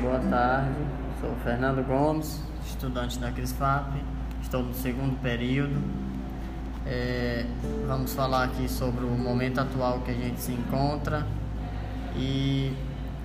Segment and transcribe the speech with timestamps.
[0.00, 0.80] boa tarde.
[1.20, 4.02] Sou Fernando Gomes, estudante da CRISFAP.
[4.40, 5.76] Estou no segundo período.
[6.86, 7.44] É,
[7.86, 11.26] vamos falar aqui sobre o momento atual que a gente se encontra
[12.16, 12.72] e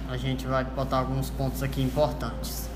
[0.10, 2.70] a gente vai botar alguns pontos aqui importantes.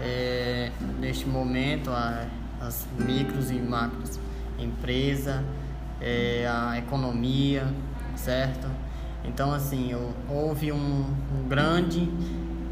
[0.00, 2.26] É, neste momento, a,
[2.62, 4.18] as micros e macros
[4.58, 5.44] empresa,
[6.00, 7.66] é, a economia,
[8.16, 8.66] certo?
[9.22, 9.90] Então, assim,
[10.30, 11.04] houve um,
[11.34, 12.10] um grande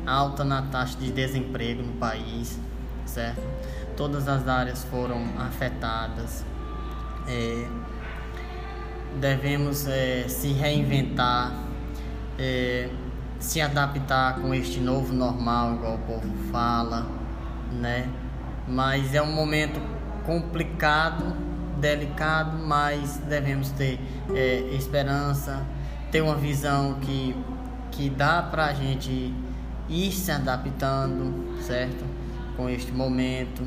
[0.06, 2.58] alta na taxa de desemprego no país,
[3.06, 3.42] certo?
[3.96, 6.44] Todas as áreas foram afetadas.
[7.26, 7.68] É,
[9.20, 11.52] devemos é, se reinventar,
[12.38, 12.88] é,
[13.38, 17.06] se adaptar com este novo normal, igual o povo fala,
[17.72, 18.08] né?
[18.66, 19.80] Mas é um momento
[20.24, 21.36] complicado,
[21.78, 23.98] delicado, mas devemos ter
[24.34, 25.66] é, esperança,
[26.10, 27.36] ter uma visão que,
[27.90, 29.34] que dá para a gente
[29.92, 32.04] ir se adaptando, certo?
[32.56, 33.62] Com este momento.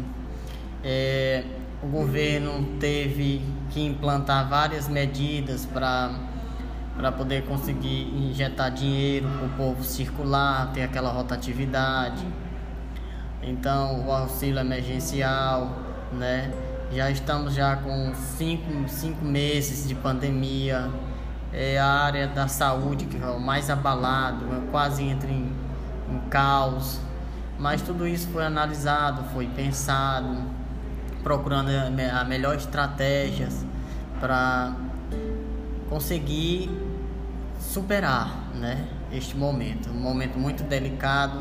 [0.84, 1.44] É,
[1.82, 9.84] o governo teve que implantar várias medidas para poder conseguir injetar dinheiro para o povo
[9.84, 12.26] circular, ter aquela rotatividade.
[13.42, 15.78] Então, o auxílio emergencial,
[16.12, 16.52] né?
[16.92, 20.90] Já estamos já com cinco, cinco meses de pandemia.
[21.52, 25.65] É a área da saúde que é o mais abalado, quase entre em
[26.30, 27.00] caos.
[27.58, 30.44] Mas tudo isso foi analisado, foi pensado,
[31.24, 33.66] procurando a melhor estratégias
[34.20, 34.76] para
[35.90, 36.70] conseguir
[37.60, 39.90] superar né, este momento.
[39.90, 41.40] Um momento muito delicado,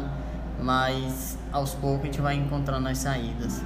[0.60, 3.62] mas aos poucos a gente vai encontrando as saídas.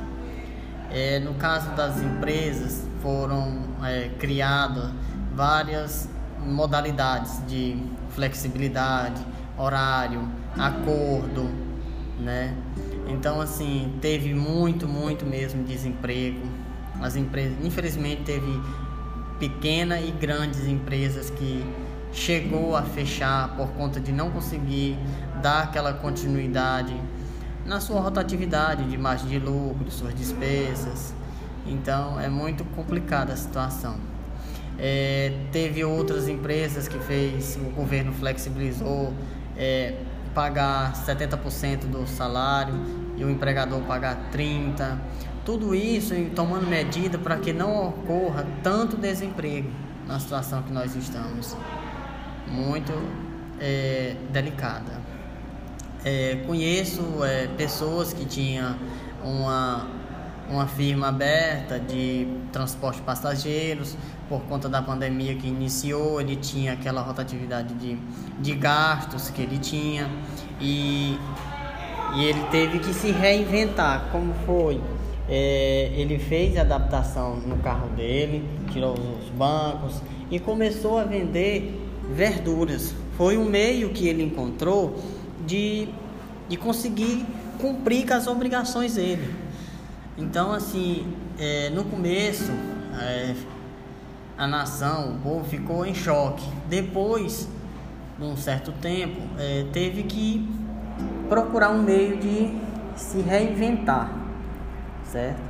[0.91, 4.91] É, no caso das empresas, foram é, criadas
[5.35, 6.09] várias
[6.45, 7.81] modalidades de
[8.11, 9.21] flexibilidade,
[9.59, 11.51] horário, acordo,
[12.21, 12.55] né?
[13.09, 16.41] Então assim, teve muito, muito mesmo desemprego.
[17.01, 18.61] As empresas, infelizmente teve
[19.39, 21.65] pequenas e grandes empresas que
[22.13, 24.97] chegou a fechar por conta de não conseguir
[25.43, 26.95] dar aquela continuidade
[27.65, 31.15] na sua rotatividade de margem de lucro, suas despesas.
[31.67, 33.97] Então é muito complicada a situação.
[34.79, 39.13] É, teve outras empresas que fez, o governo flexibilizou
[39.59, 39.95] é,
[40.35, 42.75] pagar 70% do salário
[43.17, 44.97] e o empregador pagar 30%.
[45.45, 49.71] Tudo isso tomando medida para que não ocorra tanto desemprego
[50.07, 51.57] na situação que nós estamos.
[52.47, 52.93] Muito
[53.59, 55.01] é, delicada.
[56.05, 58.77] É, conheço é, pessoas que tinham
[59.25, 59.87] uma
[60.51, 63.97] uma firma aberta de transporte de passageiros.
[64.29, 67.99] Por conta da pandemia que iniciou, ele tinha aquela rotatividade de,
[68.39, 70.11] de gastos que ele tinha
[70.61, 71.19] e,
[72.17, 74.09] e ele teve que se reinventar.
[74.11, 74.81] Como foi?
[75.29, 81.79] É, ele fez adaptação no carro dele, tirou os bancos e começou a vender
[82.15, 82.95] verduras.
[83.17, 84.97] Foi o meio que ele encontrou
[85.47, 85.89] de,
[86.49, 87.27] de conseguir
[87.59, 89.48] cumprir com as obrigações dele.
[90.19, 91.07] Então, assim,
[91.39, 92.51] é, no começo,
[93.01, 93.37] é,
[94.37, 96.45] a nação, o povo ficou em choque.
[96.69, 97.49] Depois,
[98.19, 100.45] num certo tempo, é, teve que
[101.29, 102.53] procurar um meio de
[102.97, 104.11] se reinventar,
[105.05, 105.41] certo?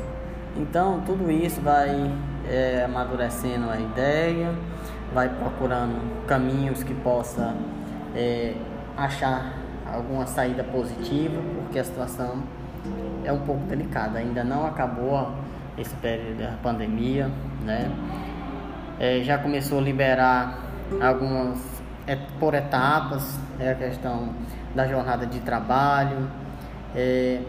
[0.54, 2.12] Então, tudo isso vai
[2.46, 4.54] é, amadurecendo a ideia,
[5.14, 7.56] vai procurando caminhos que possa
[8.14, 8.54] é,
[8.94, 9.54] achar
[9.90, 12.42] alguma saída positiva, porque a situação
[13.28, 14.18] é um pouco delicada.
[14.18, 15.32] Ainda não acabou
[15.76, 17.30] esse período da pandemia,
[17.62, 17.90] né?
[18.98, 20.58] É, já começou a liberar
[21.00, 21.58] algumas
[22.06, 24.30] é, por etapas, é a questão
[24.74, 26.28] da jornada de trabalho,
[26.96, 27.40] é,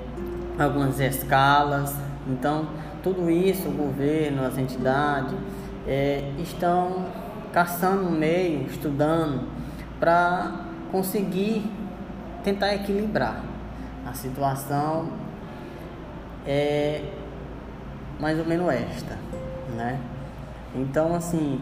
[0.59, 1.95] algumas escalas.
[2.27, 2.67] Então,
[3.01, 5.33] tudo isso, o governo, as entidades,
[5.87, 7.05] é, estão
[7.53, 9.47] caçando um meio, estudando,
[9.99, 11.71] para conseguir
[12.43, 13.41] tentar equilibrar
[14.05, 15.07] a situação
[16.49, 17.03] é
[18.19, 19.15] mais ou menos esta,
[19.75, 19.99] né?
[20.75, 21.61] Então, assim,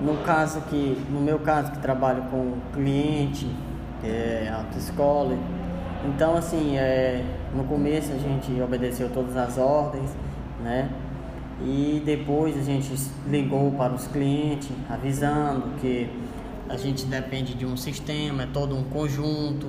[0.00, 3.50] no caso que, no meu caso que trabalho com cliente,
[4.04, 5.36] é, autoescola,
[6.06, 7.24] então assim, é,
[7.54, 10.10] no começo a gente obedeceu todas as ordens,
[10.62, 10.88] né?
[11.60, 12.92] E depois a gente
[13.26, 16.08] ligou para os clientes, avisando que
[16.68, 19.68] a gente depende de um sistema, é todo um conjunto,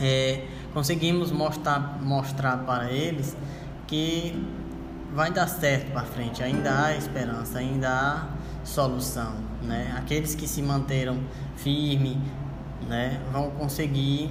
[0.00, 3.36] é, conseguimos mostrar, mostrar para eles
[3.86, 4.44] que
[5.14, 8.28] vai dar certo para frente, ainda há esperança, ainda há
[8.64, 9.94] solução, né?
[9.96, 11.18] Aqueles que se manteram
[11.56, 12.20] firme,
[12.86, 14.30] né, vão conseguir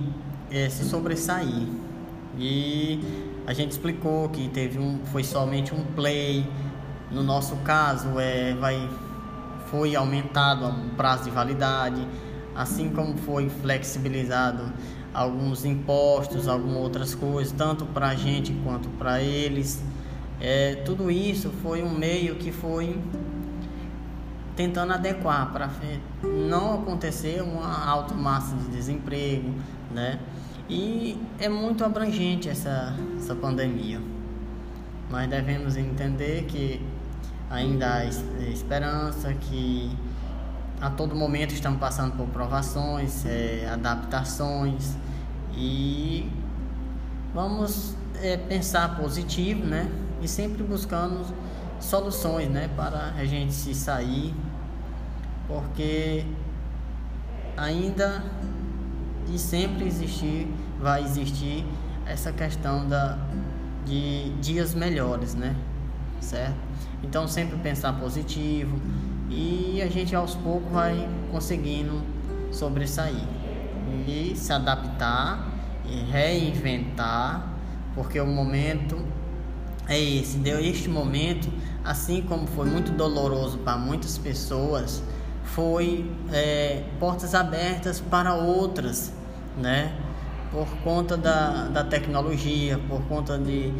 [0.52, 1.68] é, se sobressair.
[2.38, 3.02] E
[3.46, 6.46] a gente explicou que teve um, foi somente um play.
[7.12, 8.90] No nosso caso, é, vai,
[9.72, 12.06] foi aumentado o prazo de validade,
[12.58, 14.74] assim como foi flexibilizado
[15.14, 19.84] alguns impostos, algumas outras coisas, tanto para a gente quanto para eles.
[20.42, 23.00] É, tudo isso foi um meio que foi
[24.56, 25.70] tentando adequar para
[26.24, 29.54] não acontecer uma alta massa de desemprego,
[29.92, 30.20] né?
[30.68, 34.02] E é muito abrangente essa, essa pandemia.
[35.10, 36.82] Mas devemos entender que
[37.50, 39.96] ainda há esperança, que
[40.80, 44.96] a todo momento estamos passando por provações, é, adaptações
[45.54, 46.30] e
[47.34, 49.90] vamos é, pensar positivo, né?
[50.22, 51.26] E sempre buscando
[51.80, 52.70] soluções, né?
[52.76, 54.36] Para a gente se sair,
[55.48, 56.26] porque
[57.56, 58.24] ainda
[59.34, 60.48] e sempre existir,
[60.80, 61.66] vai existir
[62.06, 63.18] essa questão da,
[63.86, 65.56] de dias melhores, né?
[66.22, 66.56] Certo?
[67.04, 68.80] Então sempre pensar positivo
[69.30, 72.02] e a gente aos poucos vai conseguindo
[72.52, 73.24] sobressair
[74.08, 75.48] e se adaptar
[75.86, 77.48] e reinventar,
[77.94, 78.98] porque o momento
[79.88, 81.50] é esse, deu este momento,
[81.84, 85.02] assim como foi muito doloroso para muitas pessoas,
[85.44, 89.14] foi é, portas abertas para outras,
[89.58, 89.94] né?
[90.52, 93.72] Por conta da, da tecnologia, por conta de,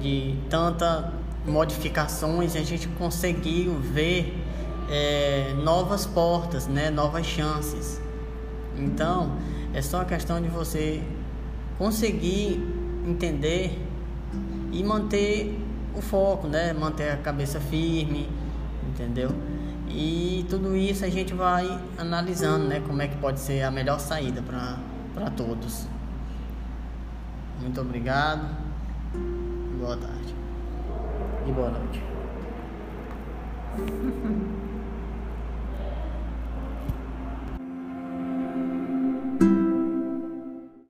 [0.00, 1.12] de tanta
[1.46, 4.46] modificações, a gente conseguiu ver
[4.90, 6.90] é, novas portas, né?
[6.90, 8.00] Novas chances.
[8.76, 9.36] Então,
[9.72, 11.02] é só questão de você
[11.78, 12.60] conseguir
[13.06, 13.80] entender
[14.72, 15.58] e manter
[15.94, 16.72] o foco, né?
[16.72, 18.28] Manter a cabeça firme,
[18.88, 19.30] entendeu?
[19.88, 22.82] E tudo isso a gente vai analisando, né?
[22.84, 25.86] Como é que pode ser a melhor saída para todos.
[27.60, 28.56] Muito obrigado.
[29.78, 30.34] Boa tarde.
[31.46, 32.02] E boa noite.